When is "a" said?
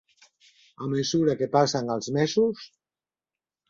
0.85-0.89